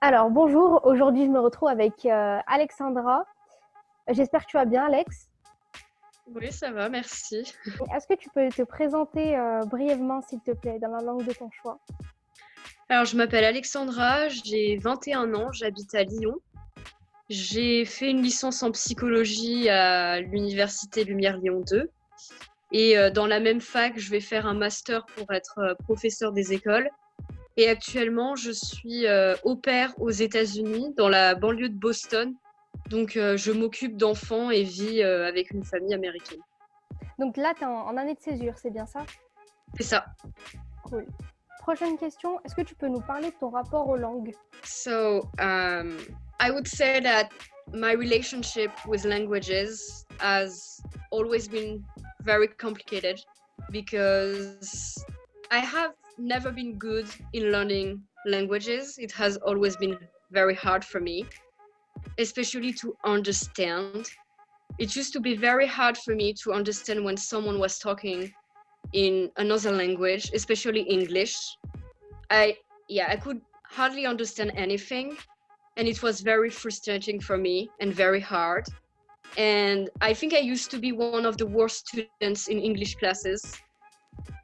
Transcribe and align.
Alors, 0.00 0.30
bonjour. 0.30 0.80
Aujourd'hui, 0.84 1.24
je 1.24 1.30
me 1.30 1.40
retrouve 1.40 1.68
avec 1.68 2.06
euh, 2.06 2.38
Alexandra. 2.46 3.24
J'espère 4.08 4.46
que 4.46 4.50
tu 4.50 4.56
vas 4.56 4.64
bien, 4.64 4.86
Alex. 4.86 5.28
Oui, 6.28 6.52
ça 6.52 6.70
va, 6.70 6.88
merci. 6.88 7.52
Est-ce 7.92 8.06
que 8.06 8.14
tu 8.14 8.28
peux 8.30 8.48
te 8.48 8.62
présenter 8.62 9.36
euh, 9.36 9.64
brièvement, 9.64 10.20
s'il 10.22 10.40
te 10.40 10.52
plaît, 10.52 10.78
dans 10.78 10.90
la 10.90 11.02
langue 11.02 11.26
de 11.26 11.32
ton 11.32 11.50
choix? 11.50 11.80
Alors, 12.88 13.06
je 13.06 13.16
m'appelle 13.16 13.44
Alexandra, 13.44 14.28
j'ai 14.28 14.76
21 14.76 15.34
ans, 15.34 15.50
j'habite 15.50 15.92
à 15.96 16.04
Lyon. 16.04 16.36
J'ai 17.28 17.84
fait 17.84 18.08
une 18.08 18.22
licence 18.22 18.62
en 18.62 18.70
psychologie 18.70 19.68
à 19.68 20.20
l'Université 20.20 21.02
Lumière 21.02 21.38
Lyon 21.38 21.64
2. 21.68 21.90
Et 22.70 22.96
euh, 22.96 23.10
dans 23.10 23.26
la 23.26 23.40
même 23.40 23.60
fac, 23.60 23.98
je 23.98 24.10
vais 24.10 24.20
faire 24.20 24.46
un 24.46 24.54
master 24.54 25.04
pour 25.16 25.32
être 25.32 25.76
professeur 25.80 26.30
des 26.30 26.52
écoles. 26.52 26.88
Et 27.58 27.68
actuellement, 27.68 28.36
je 28.36 28.52
suis 28.52 29.04
au 29.42 29.56
pair 29.56 29.92
aux 29.98 30.10
États-Unis, 30.10 30.94
dans 30.96 31.08
la 31.08 31.34
banlieue 31.34 31.68
de 31.68 31.78
Boston, 31.78 32.34
donc, 32.88 33.16
euh, 33.16 33.36
je 33.36 33.52
m'occupe 33.52 33.96
d'enfants 33.96 34.50
et 34.50 34.62
vis 34.62 35.02
euh, 35.02 35.26
avec 35.26 35.50
une 35.50 35.64
famille 35.64 35.94
américaine. 35.94 36.40
Donc 37.18 37.36
là, 37.36 37.52
tu 37.54 37.62
es 37.62 37.66
en, 37.66 37.96
année 37.96 38.14
de 38.14 38.20
césure, 38.20 38.54
c'est 38.56 38.70
bien 38.70 38.86
ça? 38.86 39.04
C'est 39.76 39.84
ça. 39.84 40.06
Cool. 40.84 41.06
Prochaine 41.60 41.98
question, 41.98 42.40
est-ce 42.44 42.54
que 42.54 42.62
tu 42.62 42.74
peux 42.74 42.88
nous 42.88 43.00
parler 43.00 43.30
de 43.30 43.36
ton 43.38 43.50
rapport 43.50 43.86
aux 43.88 43.96
langues? 43.96 44.34
So, 44.64 45.28
um, 45.38 45.98
I 46.40 46.50
would 46.50 46.66
say 46.66 47.00
that 47.02 47.28
my 47.74 47.92
relationship 47.92 48.70
with 48.86 49.04
languages 49.04 50.06
has 50.20 50.80
always 51.10 51.46
been 51.46 51.84
very 52.20 52.48
complicated 52.48 53.18
because 53.70 55.04
I 55.50 55.58
have 55.58 55.92
never 56.18 56.52
been 56.52 56.78
good 56.78 57.08
in 57.32 57.52
learning 57.52 58.02
languages. 58.26 58.98
It 58.98 59.12
has 59.12 59.36
always 59.38 59.76
been 59.76 59.98
very 60.30 60.54
hard 60.54 60.84
for 60.84 61.00
me. 61.00 61.30
especially 62.18 62.72
to 62.74 62.96
understand. 63.04 64.06
It 64.78 64.94
used 64.96 65.12
to 65.14 65.20
be 65.20 65.34
very 65.36 65.66
hard 65.66 65.96
for 65.96 66.14
me 66.14 66.32
to 66.42 66.52
understand 66.52 67.04
when 67.04 67.16
someone 67.16 67.58
was 67.58 67.78
talking 67.78 68.32
in 68.92 69.30
another 69.36 69.72
language, 69.72 70.30
especially 70.34 70.82
English. 70.82 71.58
I 72.30 72.56
yeah, 72.88 73.08
I 73.10 73.16
could 73.16 73.40
hardly 73.66 74.06
understand 74.06 74.52
anything 74.56 75.16
and 75.76 75.88
it 75.88 76.02
was 76.02 76.20
very 76.20 76.50
frustrating 76.50 77.20
for 77.20 77.36
me 77.38 77.72
and 77.80 77.92
very 77.94 78.20
hard. 78.20 78.64
And 79.36 79.90
I 80.00 80.14
think 80.14 80.34
I 80.34 80.38
used 80.40 80.70
to 80.72 80.78
be 80.78 80.92
one 80.92 81.26
of 81.26 81.36
the 81.36 81.46
worst 81.46 81.88
students 81.88 82.48
in 82.48 82.58
English 82.58 82.96
classes. 82.96 83.62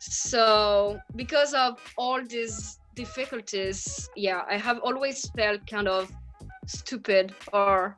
So, 0.00 1.00
because 1.16 1.54
of 1.54 1.80
all 1.96 2.22
these 2.24 2.78
difficulties, 2.94 4.08
yeah, 4.16 4.42
I 4.48 4.56
have 4.56 4.78
always 4.80 5.28
felt 5.30 5.66
kind 5.66 5.88
of 5.88 6.10
stupid 6.66 7.34
or 7.52 7.96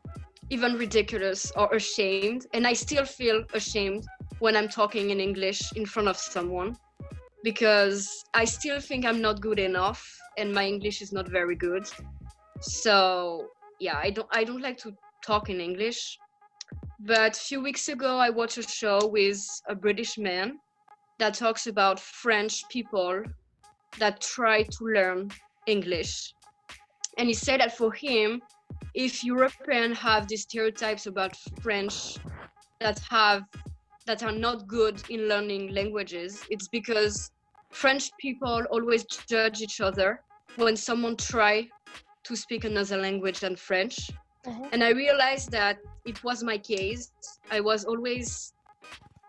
even 0.51 0.75
ridiculous 0.75 1.53
or 1.57 1.75
ashamed. 1.75 2.47
And 2.55 2.67
I 2.67 2.73
still 2.73 3.05
feel 3.05 3.45
ashamed 3.53 4.05
when 4.39 4.57
I'm 4.57 4.69
talking 4.69 5.11
in 5.11 5.21
English 5.21 5.73
in 5.77 5.87
front 5.87 6.09
of 6.09 6.17
someone 6.17 6.77
because 7.43 8.25
I 8.35 8.45
still 8.45 8.81
think 8.81 9.05
I'm 9.05 9.21
not 9.21 9.41
good 9.41 9.59
enough 9.59 10.05
and 10.39 10.53
my 10.53 10.67
English 10.67 11.01
is 11.03 11.13
not 11.13 11.29
very 11.29 11.57
good. 11.57 11.87
So 12.61 13.49
yeah, 13.81 13.99
I 14.03 14.11
don't 14.11 14.29
I 14.33 14.45
don't 14.45 14.63
like 14.63 14.79
to 14.79 14.93
talk 15.25 15.51
in 15.51 15.61
English. 15.61 16.19
But 17.01 17.37
a 17.37 17.41
few 17.41 17.63
weeks 17.63 17.89
ago 17.89 18.19
I 18.19 18.31
watched 18.31 18.59
a 18.59 18.63
show 18.63 19.07
with 19.07 19.39
a 19.69 19.75
British 19.75 20.19
man 20.19 20.59
that 21.19 21.34
talks 21.34 21.67
about 21.67 21.98
French 21.98 22.69
people 22.69 23.22
that 23.98 24.20
try 24.20 24.62
to 24.62 24.84
learn 24.84 25.31
English. 25.67 26.34
And 27.19 27.28
he 27.28 27.34
said 27.34 27.61
that 27.61 27.77
for 27.77 27.92
him, 27.92 28.42
if 28.95 29.25
Europeans 29.25 29.98
have 29.98 30.28
these 30.28 30.42
stereotypes 30.42 31.06
about 31.06 31.36
French 31.62 32.19
that 32.81 32.98
have 33.11 33.42
that 34.06 34.23
are 34.23 34.33
not 34.33 34.69
good 34.69 35.02
in 35.11 35.29
learning 35.29 35.74
languages, 35.74 36.45
it's 36.51 36.68
because 36.68 37.30
French 37.70 38.11
people 38.18 38.62
always 38.70 39.05
judge 39.05 39.61
each 39.61 39.80
other 39.80 40.20
when 40.57 40.77
someone 40.77 41.17
try 41.17 41.68
to 42.24 42.36
speak 42.36 42.64
another 42.64 42.96
language 42.96 43.41
than 43.41 43.57
French. 43.57 44.11
Uh-huh. 44.46 44.68
And 44.73 44.85
I 44.85 44.91
realized 44.91 45.51
that 45.51 45.79
it 46.05 46.23
was 46.23 46.42
my 46.45 46.58
case. 46.58 47.11
I 47.51 47.61
was 47.61 47.85
always 47.85 48.52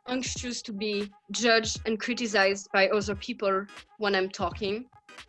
anxious 0.07 0.62
to 0.63 0.73
be 0.73 1.12
judged 1.31 1.81
and 1.85 2.00
criticized 2.00 2.69
by 2.73 2.88
other 2.90 3.16
people 3.16 3.66
when 3.97 4.16
I'm 4.16 4.29
talking. 4.29 4.85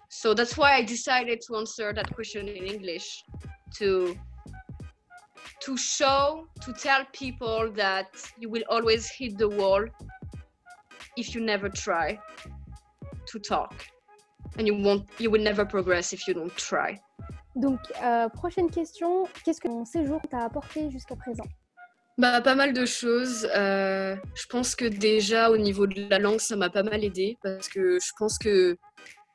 So 0.09 0.35
that's 0.35 0.57
why 0.57 0.75
I 0.75 0.83
decided 0.83 1.41
to 1.47 1.57
answer 1.57 1.93
that 1.93 2.15
question 2.15 2.49
in 2.49 2.65
English 2.67 3.25
to 3.77 4.17
to 5.61 5.77
show 5.77 6.47
to 6.63 6.73
tell 6.73 7.05
people 7.13 7.71
that 7.73 8.09
you 8.39 8.49
will 8.49 8.63
always 8.69 9.11
hit 9.11 9.37
the 9.39 9.49
wall 9.49 9.85
if 11.17 11.35
you 11.35 11.41
never 11.41 11.69
try 11.69 12.19
to 13.27 13.39
talk. 13.39 13.75
And 14.57 14.67
you 14.67 14.75
won't 14.75 15.09
you 15.19 15.31
will 15.31 15.43
never 15.43 15.65
progress 15.65 16.13
if 16.13 16.27
you 16.27 16.35
don't 16.35 16.57
try. 16.57 17.01
Donc 17.57 17.81
euh, 18.03 18.29
prochaine 18.29 18.71
question. 18.71 19.27
Qu'est-ce 19.45 19.61
que 19.61 19.69
mon 19.69 19.85
séjour 19.85 20.21
t'a 20.31 20.45
apporté 20.45 20.91
jusqu'à 20.91 21.17
présent 21.17 21.49
bah, 22.19 22.41
pas 22.41 22.57
mal 22.57 22.73
de 22.73 22.85
choses. 22.85 23.49
Euh, 23.57 24.17
je 24.35 24.47
pense 24.47 24.75
que 24.75 24.85
déjà 24.85 25.51
au 25.51 25.57
niveau 25.57 25.87
de 25.87 26.09
la 26.11 26.19
langue, 26.19 26.41
ça 26.41 26.57
m'a 26.57 26.69
pas 26.69 26.83
mal 26.83 27.05
aidé 27.05 27.39
parce 27.43 27.69
que 27.69 27.99
je 28.01 28.13
pense 28.19 28.39
que 28.39 28.77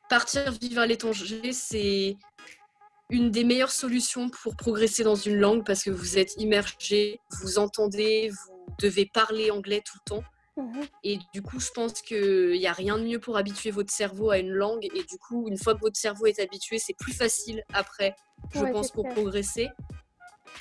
partir 0.10 0.52
vivre 0.52 0.82
à 0.82 0.86
l'étranger, 0.86 1.54
c'est 1.54 2.18
une 3.10 3.32
des 3.32 3.46
meilleures 3.46 3.72
solutions 3.72 4.30
pour 4.30 4.56
progresser 4.56 5.04
dans 5.04 5.16
une 5.16 5.38
langue 5.38 5.66
parce 5.66 5.84
que 5.84 5.92
vous 5.92 6.18
êtes 6.18 6.36
immergé, 6.38 7.20
vous 7.42 7.58
entendez, 7.58 8.30
vous 8.30 8.76
devez 8.80 9.06
parler 9.06 9.50
anglais 9.50 9.82
tout 9.86 9.98
le 10.06 10.16
temps. 10.16 10.24
Mhm. 10.58 10.86
Et 11.04 11.20
du 11.34 11.42
coup, 11.42 11.60
je 11.60 11.72
pense 11.72 12.02
qu'il 12.02 12.52
n'y 12.52 12.68
a 12.68 12.74
rien 12.74 12.98
de 12.98 13.04
mieux 13.04 13.20
pour 13.20 13.38
habituer 13.38 13.72
votre 13.72 13.92
cerveau 13.92 14.30
à 14.30 14.38
une 14.38 14.52
langue. 14.52 14.86
Et 14.86 15.04
du 15.04 15.18
coup, 15.18 15.48
une 15.48 15.58
fois 15.58 15.74
que 15.74 15.80
votre 15.80 15.98
cerveau 15.98 16.26
est 16.26 16.40
habitué, 16.40 16.80
c'est 16.80 16.96
plus 16.98 17.14
facile 17.14 17.64
après, 17.74 18.16
je 18.54 18.60
pense, 18.60 18.92
pour 18.92 19.08
progresser. 19.10 19.70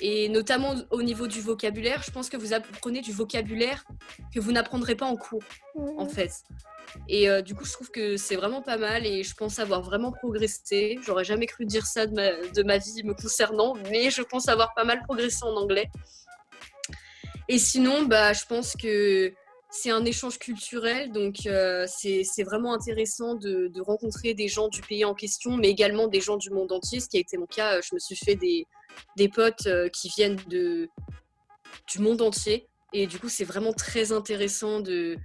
Et 0.01 0.29
notamment 0.29 0.75
au 0.91 1.01
niveau 1.01 1.27
du 1.27 1.39
vocabulaire, 1.41 2.03
je 2.03 2.11
pense 2.11 2.29
que 2.29 2.37
vous 2.37 2.53
apprenez 2.53 3.01
du 3.01 3.11
vocabulaire 3.11 3.85
que 4.33 4.39
vous 4.39 4.51
n'apprendrez 4.51 4.95
pas 4.95 5.05
en 5.05 5.15
cours, 5.15 5.43
en 5.75 6.05
mhm. 6.05 6.09
fait. 6.09 6.31
Et 7.07 7.29
euh, 7.29 7.41
du 7.41 7.55
coup, 7.55 7.65
je 7.65 7.73
trouve 7.73 7.89
que 7.89 8.17
c'est 8.17 8.35
vraiment 8.35 8.61
pas 8.61 8.77
mal 8.77 9.05
et 9.05 9.23
je 9.23 9.33
pense 9.35 9.59
avoir 9.59 9.81
vraiment 9.81 10.11
progressé. 10.11 10.99
J'aurais 11.03 11.23
jamais 11.23 11.45
cru 11.45 11.65
dire 11.65 11.85
ça 11.85 12.05
de 12.05 12.13
ma, 12.13 12.31
de 12.31 12.63
ma 12.63 12.77
vie 12.77 13.03
me 13.03 13.13
concernant, 13.13 13.75
mais 13.89 14.09
je 14.09 14.21
pense 14.21 14.47
avoir 14.47 14.73
pas 14.73 14.83
mal 14.83 15.01
progressé 15.03 15.43
en 15.43 15.55
anglais. 15.55 15.89
Et 17.49 17.57
sinon, 17.57 18.03
bah, 18.03 18.33
je 18.33 18.45
pense 18.45 18.75
que 18.75 19.33
c'est 19.69 19.89
un 19.89 20.05
échange 20.05 20.37
culturel, 20.37 21.11
donc 21.11 21.47
euh, 21.47 21.87
c'est 21.87 22.43
vraiment 22.43 22.73
intéressant 22.73 23.33
de, 23.33 23.67
de, 23.67 23.81
rencontrer 23.81 24.35
des 24.35 24.47
gens 24.47 24.67
du 24.67 24.81
pays 24.81 25.03
en 25.03 25.15
question, 25.15 25.57
mais 25.57 25.69
également 25.69 26.07
des 26.07 26.21
gens 26.21 26.37
du 26.37 26.51
monde 26.51 26.71
entier, 26.71 26.99
ce 26.99 27.09
qui 27.09 27.17
a 27.17 27.19
été 27.19 27.37
mon 27.37 27.47
cas. 27.47 27.81
Je 27.81 27.95
me 27.95 27.99
suis 27.99 28.15
fait 28.15 28.35
des, 28.35 28.67
des 29.17 29.29
potes 29.29 29.67
euh, 29.67 29.89
qui 29.89 30.09
viennent 30.09 30.39
de, 30.47 30.89
du 31.87 31.99
monde 31.99 32.21
entier, 32.21 32.67
et 32.93 33.07
du 33.07 33.19
coup, 33.19 33.29
c'est 33.29 33.43
vraiment 33.43 33.73
très 33.73 34.11
intéressant 34.11 34.79
de, 34.79 35.17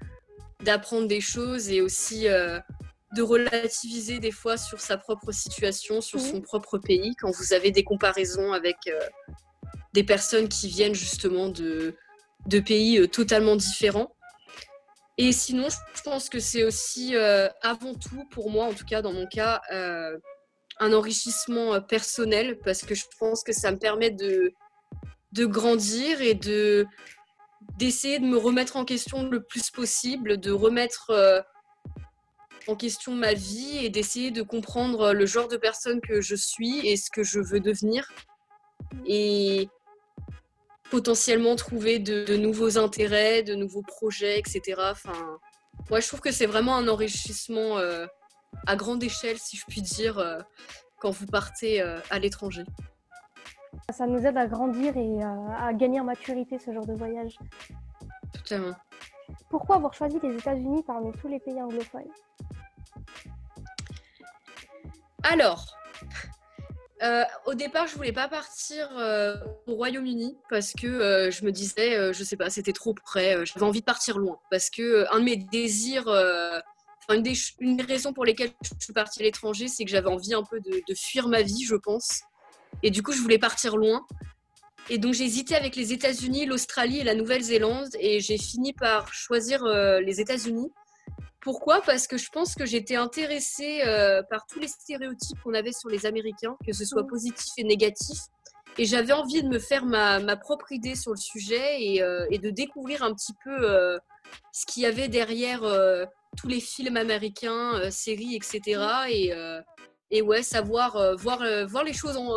d'apprendre 0.64 1.06
des 1.06 1.20
choses 1.20 1.68
et 1.68 1.82
aussi 1.82 2.26
euh, 2.26 2.58
de 3.14 3.22
relativiser 3.22 4.18
des 4.20 4.32
fois 4.32 4.56
sur 4.56 4.80
sa 4.80 4.96
propre 4.96 5.32
situation, 5.32 6.00
sur 6.00 6.18
son 6.18 6.40
propre 6.40 6.78
pays, 6.78 7.14
quand 7.20 7.30
vous 7.30 7.52
avez 7.52 7.70
des 7.70 7.84
comparaisons 7.84 8.52
avec 8.52 8.76
euh, 8.86 8.98
des 9.92 10.02
personnes 10.02 10.48
qui 10.48 10.68
viennent 10.68 10.94
justement 10.94 11.48
de, 11.48 11.94
de 12.46 12.60
pays 12.60 12.98
euh, 12.98 13.06
totalement 13.06 13.56
différents. 13.56 14.14
Et 15.18 15.32
sinon, 15.32 15.68
je 15.94 16.02
pense 16.02 16.28
que 16.28 16.38
c'est 16.38 16.62
aussi 16.62 17.16
avant 17.16 17.94
tout, 17.94 18.24
pour 18.30 18.50
moi 18.52 18.66
en 18.66 18.72
tout 18.72 18.84
cas, 18.84 19.02
dans 19.02 19.12
mon 19.12 19.26
cas, 19.26 19.60
un 20.80 20.92
enrichissement 20.92 21.80
personnel 21.80 22.58
parce 22.64 22.82
que 22.82 22.94
je 22.94 23.04
pense 23.18 23.42
que 23.42 23.52
ça 23.52 23.72
me 23.72 23.78
permet 23.78 24.10
de, 24.10 24.52
de 25.32 25.46
grandir 25.46 26.20
et 26.20 26.34
de, 26.34 26.86
d'essayer 27.76 28.18
de 28.18 28.26
me 28.26 28.36
remettre 28.36 28.76
en 28.76 28.84
question 28.84 29.28
le 29.28 29.42
plus 29.42 29.70
possible, 29.70 30.38
de 30.38 30.50
remettre 30.50 31.10
euh, 31.10 31.40
en 32.66 32.76
question 32.76 33.12
ma 33.12 33.34
vie 33.34 33.78
et 33.78 33.90
d'essayer 33.90 34.30
de 34.30 34.42
comprendre 34.42 35.12
le 35.12 35.26
genre 35.26 35.48
de 35.48 35.56
personne 35.56 36.00
que 36.00 36.20
je 36.20 36.34
suis 36.34 36.86
et 36.86 36.96
ce 36.96 37.10
que 37.10 37.22
je 37.22 37.40
veux 37.40 37.60
devenir. 37.60 38.08
Et 39.06 39.68
potentiellement 40.90 41.56
trouver 41.56 41.98
de, 41.98 42.36
nouveaux 42.36 42.78
intérêts, 42.78 43.42
de 43.42 43.54
nouveaux 43.54 43.82
projets, 43.82 44.38
etc. 44.38 44.80
Enfin, 44.90 45.38
moi, 45.90 46.00
je 46.00 46.08
trouve 46.08 46.20
que 46.20 46.32
c'est 46.32 46.46
vraiment 46.46 46.76
un 46.76 46.88
enrichissement 46.88 47.78
euh, 47.78 48.06
à 48.66 48.76
grande 48.76 49.02
échelle, 49.02 49.38
si 49.38 49.56
je 49.56 49.64
puis 49.66 49.82
dire, 49.82 50.18
euh, 50.18 50.40
quand 51.00 51.10
vous 51.10 51.26
partez 51.26 51.80
à 51.80 52.18
l'étranger. 52.18 52.64
Ça 53.90 54.06
nous 54.06 54.26
aide 54.26 54.36
à 54.36 54.46
grandir 54.46 54.96
et 54.96 55.24
euh, 55.24 55.48
à 55.58 55.72
gagner 55.72 56.00
en 56.00 56.04
maturité, 56.04 56.58
ce 56.58 56.72
genre 56.72 56.86
de 56.86 56.94
voyage. 56.94 57.38
Totalement. 58.32 58.74
Pourquoi 59.48 59.76
avoir 59.76 59.94
choisi 59.94 60.18
les 60.22 60.36
États-Unis 60.36 60.82
parmi 60.86 61.12
tous 61.12 61.28
les 61.28 61.40
pays 61.40 61.60
anglophones? 61.60 62.10
Alors, 65.22 65.76
euh, 67.02 67.24
au 67.46 67.54
départ, 67.54 67.86
je 67.86 67.96
voulais 67.96 68.12
pas 68.12 68.28
partir 68.28 68.88
euh, 68.98 69.36
au 69.66 69.74
Royaume-Uni 69.74 70.36
parce 70.50 70.72
que 70.72 70.86
euh, 70.86 71.30
je 71.30 71.44
me 71.44 71.52
disais, 71.52 72.12
je 72.12 72.24
sais 72.24 72.36
pas, 72.36 72.50
c'était 72.50 72.72
trop 72.72 72.94
près. 72.94 73.44
J'avais 73.46 73.66
envie 73.66 73.80
de 73.80 73.86
partir 73.86 74.18
loin 74.18 74.38
parce 74.50 74.68
que 74.70 75.06
un 75.14 75.20
de 75.20 75.24
mes 75.24 75.36
désirs, 75.36 76.08
une 77.14 77.22
des, 77.22 77.34
une 77.60 77.76
des 77.76 77.84
raisons 77.84 78.12
pour 78.12 78.24
lesquelles 78.24 78.52
je 78.62 78.70
suis 78.80 78.92
partie 78.92 79.20
à 79.20 79.24
l'étranger, 79.24 79.68
c'est 79.68 79.84
que 79.84 79.90
j'avais 79.90 80.08
envie 80.08 80.34
un 80.34 80.42
peu 80.42 80.60
de, 80.60 80.82
de, 80.86 80.94
fuir 80.94 81.28
ma 81.28 81.42
vie, 81.42 81.64
je 81.64 81.76
pense. 81.76 82.20
Et 82.82 82.90
du 82.90 83.02
coup, 83.02 83.12
je 83.12 83.20
voulais 83.20 83.38
partir 83.38 83.76
loin. 83.76 84.06
Et 84.90 84.98
donc, 84.98 85.14
j'ai 85.14 85.24
hésité 85.24 85.54
avec 85.54 85.76
les 85.76 85.92
États-Unis, 85.92 86.46
l'Australie 86.46 86.98
et 86.98 87.04
la 87.04 87.14
Nouvelle-Zélande. 87.14 87.88
Et 87.98 88.20
j'ai 88.20 88.38
fini 88.38 88.72
par 88.72 89.12
choisir 89.12 89.64
les 89.64 90.20
États-Unis 90.20 90.70
pourquoi? 91.40 91.80
Parce 91.80 92.06
que 92.06 92.18
je 92.18 92.28
pense 92.30 92.54
que 92.54 92.66
j'étais 92.66 92.96
intéressée 92.96 93.80
euh, 93.86 94.22
par 94.28 94.44
tous 94.46 94.58
les 94.58 94.68
stéréotypes 94.68 95.40
qu'on 95.42 95.54
avait 95.54 95.72
sur 95.72 95.88
les 95.88 96.04
Américains, 96.04 96.56
que 96.66 96.72
ce 96.72 96.84
soit 96.84 97.04
mm. 97.04 97.08
positif 97.08 97.52
et 97.56 97.64
négatif. 97.64 98.18
Et 98.76 98.84
j'avais 98.84 99.12
envie 99.12 99.42
de 99.42 99.48
me 99.48 99.58
faire 99.58 99.84
ma, 99.84 100.36
propre 100.36 100.72
idée 100.72 100.94
sur 100.94 101.12
le 101.12 101.16
sujet 101.16 101.82
et, 101.82 102.02
euh, 102.02 102.26
de 102.30 102.50
découvrir 102.50 103.02
un 103.02 103.14
petit 103.14 103.32
peu 103.44 103.50
euh, 103.50 103.98
ce 104.52 104.66
qu'il 104.66 104.82
y 104.82 104.86
avait 104.86 105.08
derrière 105.08 105.62
tous 106.36 106.48
les 106.48 106.60
films 106.60 106.96
américains, 106.96 107.90
séries, 107.90 108.36
etc. 108.36 108.80
Et, 109.08 109.32
et 110.10 110.22
ouais, 110.22 110.42
savoir 110.42 110.96
euh, 110.96 111.14
voir, 111.16 111.42
euh, 111.42 111.66
voir 111.66 111.84
les 111.84 111.92
choses 111.92 112.16
en, 112.16 112.36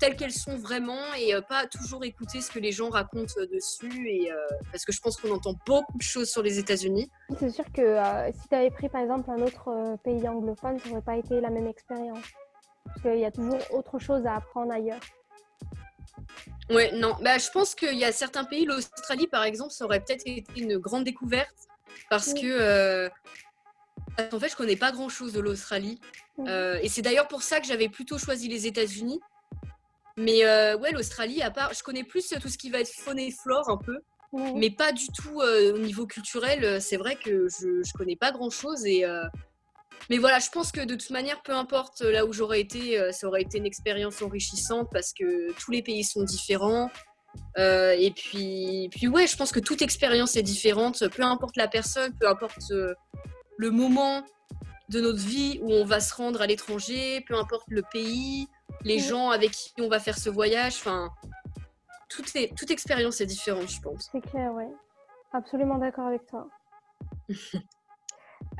telles 0.00 0.16
qu'elles 0.16 0.32
sont 0.32 0.56
vraiment 0.56 1.14
et 1.16 1.34
euh, 1.34 1.40
pas 1.40 1.66
toujours 1.66 2.04
écouter 2.04 2.40
ce 2.40 2.50
que 2.50 2.58
les 2.58 2.72
gens 2.72 2.90
racontent 2.90 3.34
dessus. 3.52 4.08
Et, 4.08 4.30
parce 4.72 4.84
que 4.84 4.92
je 4.92 5.00
pense 5.00 5.16
qu'on 5.16 5.32
entend 5.32 5.54
beaucoup 5.66 5.96
de 5.96 6.02
choses 6.02 6.28
sur 6.28 6.42
les 6.42 6.58
États-Unis. 6.58 7.10
C'est 7.38 7.50
sûr 7.50 7.64
que 7.72 7.96
si 8.32 8.48
tu 8.48 8.54
avais 8.54 8.70
pris 8.70 8.88
par 8.88 9.02
exemple 9.02 9.30
un 9.30 9.42
autre 9.42 9.96
pays 10.02 10.28
anglophone, 10.28 10.78
ça 10.80 10.88
n'aurait 10.88 11.02
pas 11.02 11.16
été 11.16 11.40
la 11.40 11.50
même 11.50 11.66
expérience. 11.66 12.24
Parce 12.84 13.00
qu'il 13.02 13.20
y 13.20 13.24
a 13.24 13.30
toujours 13.30 13.58
autre 13.70 13.98
chose 13.98 14.26
à 14.26 14.36
apprendre 14.36 14.72
ailleurs. 14.72 15.00
Ouais, 16.70 16.92
non. 16.92 17.16
Bah, 17.22 17.38
je 17.38 17.50
pense 17.50 17.74
qu'il 17.74 17.96
y 17.96 18.04
a 18.04 18.12
certains 18.12 18.44
pays, 18.44 18.64
l'Australie 18.64 19.26
par 19.26 19.44
exemple, 19.44 19.72
ça 19.72 19.84
aurait 19.84 20.00
peut-être 20.00 20.22
été 20.26 20.44
une 20.60 20.78
grande 20.78 21.04
découverte 21.04 21.54
parce 22.10 22.34
que 22.34 23.10
en 24.32 24.38
fait, 24.38 24.48
je 24.48 24.56
connais 24.56 24.76
pas 24.76 24.92
grand-chose 24.92 25.32
de 25.32 25.40
l'Australie. 25.40 25.98
Euh, 26.40 26.78
et 26.82 26.88
c'est 26.88 27.02
d'ailleurs 27.02 27.28
pour 27.28 27.42
ça 27.42 27.60
que 27.60 27.66
j'avais 27.66 27.88
plutôt 27.88 28.18
choisi 28.18 28.48
les 28.48 28.66
États-Unis. 28.66 29.20
Mais 30.16 30.44
euh, 30.44 30.76
ouais, 30.78 30.92
l'Australie, 30.92 31.42
à 31.42 31.50
part, 31.50 31.74
je 31.74 31.82
connais 31.82 32.04
plus 32.04 32.28
tout 32.40 32.48
ce 32.48 32.58
qui 32.58 32.70
va 32.70 32.80
être 32.80 32.92
faune 32.92 33.18
et 33.18 33.32
flore 33.32 33.68
un 33.68 33.76
peu, 33.76 33.98
mais 34.32 34.70
pas 34.70 34.92
du 34.92 35.08
tout 35.08 35.40
euh, 35.40 35.74
au 35.74 35.78
niveau 35.78 36.06
culturel. 36.06 36.80
C'est 36.80 36.96
vrai 36.96 37.16
que 37.16 37.48
je, 37.48 37.82
je 37.82 37.92
connais 37.92 38.16
pas 38.16 38.30
grand-chose. 38.30 38.86
Et 38.86 39.04
mais 40.10 40.18
voilà, 40.18 40.38
je 40.38 40.50
pense 40.50 40.70
que 40.70 40.84
de 40.84 40.96
toute 40.96 41.10
manière, 41.10 41.42
peu 41.42 41.52
importe 41.52 42.02
là 42.02 42.26
où 42.26 42.32
j'aurais 42.32 42.60
été, 42.60 43.10
ça 43.12 43.26
aurait 43.26 43.42
été 43.42 43.58
une 43.58 43.66
expérience 43.66 44.20
enrichissante 44.22 44.88
parce 44.92 45.12
que 45.12 45.52
tous 45.54 45.70
les 45.70 45.82
pays 45.82 46.04
sont 46.04 46.22
différents. 46.22 46.90
Et 47.56 48.12
puis, 48.14 48.88
puis 48.90 49.08
ouais, 49.08 49.26
je 49.26 49.36
pense 49.36 49.52
que 49.52 49.60
toute 49.60 49.82
expérience 49.82 50.36
est 50.36 50.42
différente, 50.42 51.06
peu 51.08 51.22
importe 51.22 51.56
la 51.56 51.68
personne, 51.68 52.12
peu 52.18 52.28
importe 52.28 52.70
le 52.70 53.70
moment 53.70 54.22
de 54.88 55.00
notre 55.00 55.18
vie 55.18 55.58
où 55.62 55.72
on 55.72 55.84
va 55.84 56.00
se 56.00 56.14
rendre 56.14 56.42
à 56.42 56.46
l'étranger, 56.46 57.24
peu 57.26 57.36
importe 57.36 57.66
le 57.68 57.82
pays, 57.82 58.48
les 58.82 58.98
gens 58.98 59.30
avec 59.30 59.52
qui 59.52 59.72
on 59.80 59.88
va 59.88 59.98
faire 59.98 60.18
ce 60.18 60.30
voyage. 60.30 60.76
Enfin, 60.78 61.10
toute, 62.08 62.32
toute 62.56 62.70
expérience 62.70 63.20
est 63.20 63.26
différente, 63.26 63.68
je 63.68 63.80
pense. 63.80 64.08
C'est 64.12 64.20
clair, 64.20 64.52
ouais. 64.52 64.70
Absolument 65.32 65.78
d'accord 65.78 66.06
avec 66.06 66.26
toi. 66.26 66.48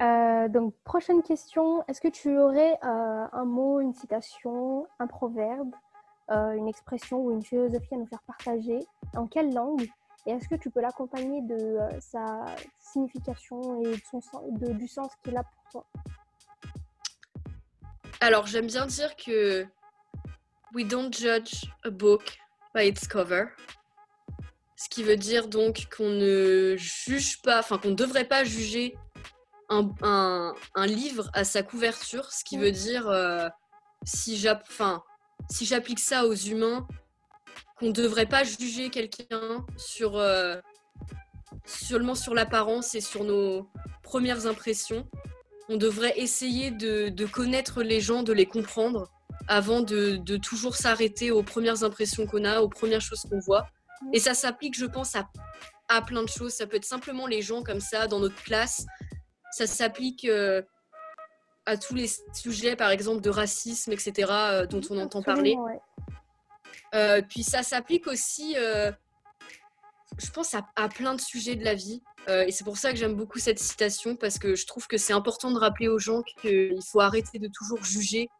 Euh, 0.00 0.48
donc, 0.48 0.74
prochaine 0.82 1.22
question. 1.22 1.84
Est-ce 1.86 2.00
que 2.00 2.08
tu 2.08 2.36
aurais 2.36 2.72
euh, 2.82 3.26
un 3.32 3.44
mot, 3.44 3.80
une 3.80 3.92
citation, 3.92 4.86
un 4.98 5.06
proverbe, 5.06 5.72
euh, 5.72 5.93
une 6.28 6.68
expression 6.68 7.18
ou 7.18 7.32
une 7.32 7.42
philosophie 7.42 7.94
à 7.94 7.96
nous 7.96 8.06
faire 8.06 8.22
partager. 8.22 8.80
En 9.14 9.26
quelle 9.26 9.52
langue? 9.52 9.88
Et 10.26 10.30
est-ce 10.30 10.48
que 10.48 10.54
tu 10.54 10.70
peux 10.70 10.80
l'accompagner 10.80 11.42
de 11.42 11.54
euh, 11.54 12.00
sa 12.00 12.46
signification 12.78 13.82
et 13.82 13.90
de 13.90 14.00
son, 14.10 14.22
de, 14.52 14.72
du 14.72 14.88
sens 14.88 15.12
qu'il 15.22 15.36
a 15.36 15.42
pour 15.42 15.70
toi? 15.70 15.86
Alors, 18.20 18.46
j'aime 18.46 18.66
bien 18.66 18.86
dire 18.86 19.16
que 19.16 19.66
we 20.74 20.86
don't 20.86 21.12
judge 21.12 21.66
a 21.84 21.90
book 21.90 22.38
by 22.74 22.88
its 22.88 23.06
cover. 23.06 23.46
Ce 24.76 24.88
qui 24.88 25.02
veut 25.02 25.16
dire 25.16 25.48
donc 25.48 25.88
qu'on 25.94 26.08
ne 26.08 26.74
juge 26.78 27.42
pas, 27.42 27.58
enfin 27.58 27.76
qu'on 27.76 27.90
ne 27.90 27.94
devrait 27.94 28.26
pas 28.26 28.44
juger 28.44 28.96
un, 29.68 29.90
un, 30.02 30.54
un, 30.74 30.86
livre 30.86 31.30
à 31.34 31.44
sa 31.44 31.62
couverture, 31.62 32.32
ce 32.32 32.44
qui 32.44 32.56
veut 32.56 32.72
dire 32.72 33.08
euh, 33.08 33.48
si 34.04 34.36
j'applique 35.60 36.00
ça 36.00 36.26
aux 36.26 36.34
humains, 36.34 36.86
qu'on 37.78 37.86
ne 37.86 37.92
devrait 37.92 38.26
pas 38.26 38.44
juger 38.44 38.90
quelqu'un 38.90 39.64
sur, 39.76 40.16
euh, 40.16 40.56
seulement 41.64 42.14
sur 42.14 42.34
l'apparence 42.34 42.94
et 42.94 43.00
sur 43.00 43.24
nos 43.24 43.68
premières 44.02 44.46
impressions. 44.46 45.08
On 45.68 45.76
devrait 45.76 46.18
essayer 46.18 46.70
de, 46.70 47.26
connaître 47.26 47.82
les 47.82 48.00
gens, 48.00 48.22
de 48.22 48.32
les 48.32 48.46
comprendre 48.46 49.10
avant 49.48 49.80
de, 49.80 50.36
toujours 50.36 50.76
s'arrêter 50.76 51.30
aux 51.30 51.42
premières 51.42 51.84
impressions 51.84 52.26
qu'on 52.26 52.44
a, 52.44 52.60
aux 52.60 52.68
premières 52.68 53.00
choses 53.00 53.22
qu'on 53.22 53.40
voit. 53.40 53.66
Et 54.12 54.18
ça 54.18 54.34
s'applique, 54.34 54.76
je 54.78 54.86
pense, 54.86 55.16
à, 55.16 55.28
à, 55.88 56.02
plein 56.02 56.22
de 56.22 56.28
choses. 56.28 56.52
Ça 56.52 56.66
peut 56.66 56.76
être 56.76 56.84
simplement 56.84 57.26
les 57.26 57.40
gens 57.40 57.62
comme 57.62 57.80
ça 57.80 58.06
dans 58.06 58.20
notre 58.20 58.42
classe. 58.42 58.84
Ça 59.52 59.66
s'applique 59.66 60.26
euh, 60.26 60.62
à 61.66 61.76
tous 61.76 61.94
les 61.94 62.10
sujets, 62.32 62.76
par 62.76 62.90
exemple, 62.90 63.20
de 63.20 63.30
racisme, 63.30 63.92
etc., 63.92 64.30
euh, 64.30 64.66
dont 64.66 64.82
on 64.90 64.98
entend 64.98 65.22
parler. 65.22 65.56
Euh, 66.94 67.22
puis 67.28 67.42
ça 67.42 67.62
s'applique 67.62 68.06
aussi, 68.06 68.54
euh, 68.56 68.92
je 70.18 70.30
pense, 70.30 70.54
à, 70.54 70.88
plein 70.88 71.14
de 71.14 71.20
sujets 71.20 71.56
de 71.56 71.64
la 71.64 71.74
vie. 71.74 72.02
Et 72.28 72.52
c'est 72.52 72.64
pour 72.64 72.78
ça 72.78 72.90
que 72.90 72.96
j'aime 72.96 73.14
beaucoup 73.14 73.38
cette 73.38 73.58
citation, 73.58 74.16
parce 74.16 74.38
que 74.38 74.54
je 74.54 74.66
trouve 74.66 74.86
que 74.86 74.96
c'est 74.96 75.12
important 75.12 75.50
de 75.50 75.58
rappeler 75.58 75.88
aux 75.88 75.98
gens 75.98 76.22
qu'il 76.40 76.78
faut 76.90 77.00
arrêter 77.00 77.38
de 77.38 77.48
toujours 77.48 77.84
juger 77.84 78.30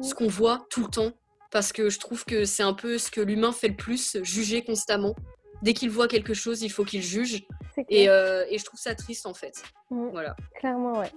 ce 0.00 0.14
qu'on 0.14 0.28
voit 0.28 0.66
tout 0.70 0.82
le 0.82 0.88
temps, 0.88 1.12
parce 1.50 1.72
que 1.72 1.90
je 1.90 1.98
trouve 1.98 2.24
que 2.24 2.46
c'est 2.46 2.62
un 2.62 2.72
peu 2.72 2.96
ce 2.96 3.10
que 3.10 3.20
l'humain 3.20 3.52
fait 3.52 3.68
le 3.68 3.76
plus, 3.76 4.16
juger 4.22 4.64
constamment. 4.64 5.14
Dès 5.60 5.74
qu'il 5.74 5.90
voit 5.90 6.08
quelque 6.08 6.32
chose, 6.32 6.62
il 6.62 6.70
faut 6.70 6.84
qu'il 6.84 7.02
juge. 7.02 7.44
Et, 7.90 8.04
et, 8.04 8.58
je 8.58 8.64
trouve 8.64 8.80
ça 8.80 8.94
triste, 8.94 9.26
en 9.26 9.34
fait. 9.34 9.62
Mm. 9.90 10.08
Voilà. 10.10 10.34
Clairement, 10.54 10.98
ouais. 10.98 11.12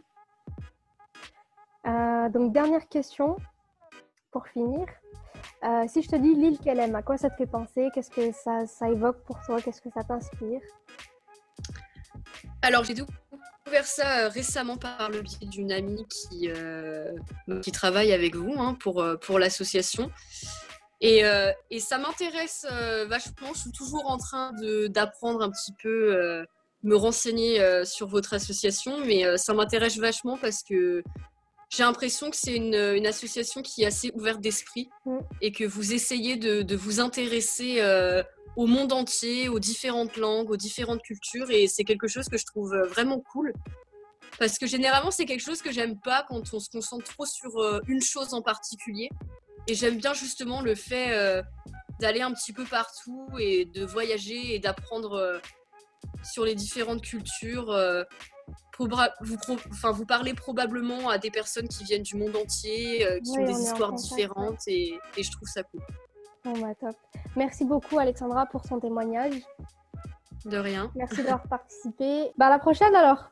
Donc, 1.85 2.53
dernière 2.53 2.87
question, 2.87 3.35
pour 4.31 4.47
finir. 4.47 4.85
Euh, 5.63 5.85
si 5.87 6.01
je 6.01 6.09
te 6.09 6.15
dis 6.15 6.33
l'île 6.33 6.57
qu'elle 6.59 6.79
aime, 6.79 6.95
à 6.95 7.03
quoi 7.03 7.17
ça 7.17 7.29
te 7.29 7.35
fait 7.35 7.45
penser? 7.45 7.89
Qu'est-ce 7.93 8.09
que 8.09 8.31
ça, 8.31 8.65
ça, 8.65 8.89
évoque 8.89 9.23
pour 9.25 9.39
toi? 9.45 9.61
Qu'est-ce 9.61 9.81
que 9.81 9.89
ça 9.93 10.03
t'inspire? 10.03 10.61
Alors, 12.61 12.83
j'ai 12.83 12.93
découvert 12.93 13.85
ça 13.85 14.25
euh, 14.25 14.29
récemment 14.29 14.77
par 14.77 15.09
le 15.09 15.21
biais 15.21 15.47
d'une 15.47 15.71
amie 15.71 16.05
qui, 16.07 16.49
euh, 16.49 17.11
qui 17.61 17.71
travaille 17.71 18.11
avec 18.11 18.35
vous 18.35 18.53
hein, 18.57 18.75
pour, 18.79 19.05
pour 19.21 19.39
l'association. 19.39 20.11
Et, 21.03 21.23
et, 21.71 21.79
ça 21.79 21.97
m'intéresse 21.97 22.63
vachement. 23.07 23.53
Je 23.55 23.61
suis 23.61 23.71
toujours 23.71 24.05
en 24.05 24.17
train 24.17 24.53
d'apprendre 24.87 25.41
un 25.41 25.49
petit 25.49 25.73
peu, 25.81 26.45
me 26.83 26.95
renseigner 26.95 27.83
sur 27.85 28.05
votre 28.05 28.35
association, 28.35 28.99
mais 29.03 29.35
ça 29.39 29.55
m'intéresse 29.55 29.97
vachement 29.97 30.37
parce 30.37 30.61
que 30.61 31.01
j'ai 31.71 31.83
l'impression 31.83 32.29
que 32.29 32.35
c'est 32.35 32.55
une, 32.55 32.75
association 33.05 33.61
qui 33.61 33.83
est 33.83 33.85
assez 33.85 34.11
ouverte 34.13 34.41
d'esprit 34.41 34.89
mm. 35.05 35.19
et 35.41 35.51
que 35.51 35.63
vous 35.63 35.93
essayez 35.93 36.35
de, 36.35 36.75
vous 36.75 36.99
intéresser 36.99 37.77
euh, 37.79 38.21
au 38.57 38.67
monde 38.67 38.91
entier, 38.91 39.47
aux 39.47 39.59
différentes 39.59 40.17
langues, 40.17 40.51
aux 40.51 40.57
différentes 40.57 41.01
cultures. 41.01 41.49
Et 41.49 41.67
c'est 41.67 41.85
quelque 41.85 42.07
chose 42.07 42.27
que 42.27 42.37
je 42.37 42.45
trouve 42.45 42.73
euh, 42.73 42.85
vraiment 42.87 43.21
cool. 43.21 43.53
Parce 44.37 44.57
que 44.57 44.67
généralement, 44.67 45.11
c'est 45.11 45.25
quelque 45.25 45.43
chose 45.43 45.61
que 45.61 45.71
j'aime 45.71 45.97
pas 45.99 46.25
quand 46.27 46.41
on 46.53 46.59
se 46.59 46.69
concentre 46.69 47.05
trop 47.05 47.25
sur 47.25 47.57
euh, 47.57 47.79
une 47.87 48.01
chose 48.01 48.33
en 48.33 48.41
particulier. 48.41 49.09
Et 49.67 49.73
j'aime 49.73 49.97
bien 49.97 50.13
justement 50.13 50.61
le 50.61 50.75
fait 50.75 51.43
d'aller 51.99 52.21
un 52.21 52.33
petit 52.33 52.51
peu 52.51 52.65
partout 52.65 53.29
et 53.39 53.65
de 53.65 53.85
voyager 53.85 54.55
et 54.55 54.59
d'apprendre 54.59 55.39
sur 56.23 56.45
les 56.45 56.55
différentes 56.55 57.03
cultures 57.03 57.71
vous, 58.87 59.37
enfin, 59.71 59.91
vous 59.91 60.05
parlez 60.05 60.33
probablement 60.33 61.09
à 61.09 61.17
des 61.17 61.31
personnes 61.31 61.67
qui 61.67 61.83
viennent 61.83 62.03
du 62.03 62.15
monde 62.15 62.35
entier, 62.35 63.05
euh, 63.05 63.19
qui 63.19 63.37
ont 63.39 63.45
des 63.45 63.59
histoires 63.59 63.93
différentes 63.93 64.67
et, 64.67 64.99
et, 65.17 65.23
je 65.23 65.31
trouve 65.31 65.47
ça 65.47 65.63
cool. 65.63 65.81
Bon, 66.43 66.53
bah, 66.59 66.73
top. 66.79 66.95
Merci 67.35 67.65
beaucoup 67.65 67.99
Alexandra 67.99 68.45
pour 68.45 68.65
son 68.65 68.79
témoignage. 68.79 69.35
De 70.45 70.57
rien. 70.57 70.91
Merci 70.95 71.17
d'avoir 71.17 71.43
participé. 71.49 72.31
Bah, 72.37 72.47
à 72.47 72.49
la 72.49 72.59
prochaine 72.59 72.95
alors. 72.95 73.31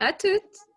À 0.00 0.12
toutes. 0.12 0.71